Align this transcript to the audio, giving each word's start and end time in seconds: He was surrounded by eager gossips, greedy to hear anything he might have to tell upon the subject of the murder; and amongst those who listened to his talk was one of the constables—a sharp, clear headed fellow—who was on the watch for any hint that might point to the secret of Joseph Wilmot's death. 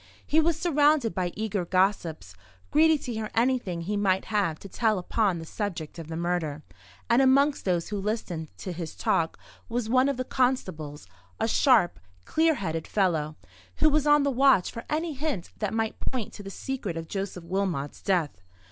He 0.25 0.39
was 0.39 0.57
surrounded 0.59 1.13
by 1.13 1.31
eager 1.35 1.63
gossips, 1.63 2.33
greedy 2.71 2.97
to 2.97 3.13
hear 3.13 3.29
anything 3.35 3.81
he 3.81 3.95
might 3.95 4.25
have 4.25 4.57
to 4.57 4.67
tell 4.67 4.97
upon 4.97 5.37
the 5.37 5.45
subject 5.45 5.99
of 5.99 6.07
the 6.07 6.15
murder; 6.17 6.63
and 7.07 7.21
amongst 7.21 7.65
those 7.65 7.89
who 7.89 7.99
listened 8.01 8.47
to 8.57 8.71
his 8.71 8.95
talk 8.95 9.37
was 9.69 9.89
one 9.91 10.09
of 10.09 10.17
the 10.17 10.23
constables—a 10.23 11.47
sharp, 11.47 11.99
clear 12.25 12.55
headed 12.55 12.87
fellow—who 12.87 13.89
was 13.91 14.07
on 14.07 14.23
the 14.23 14.31
watch 14.31 14.71
for 14.71 14.85
any 14.89 15.13
hint 15.13 15.51
that 15.57 15.71
might 15.71 15.99
point 15.99 16.33
to 16.33 16.41
the 16.41 16.49
secret 16.49 16.97
of 16.97 17.07
Joseph 17.07 17.43
Wilmot's 17.43 18.01
death. 18.01 18.41